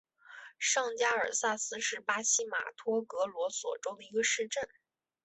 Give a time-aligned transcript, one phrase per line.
[0.57, 4.67] 上加尔萨斯是巴西马托格罗索州的一个市镇。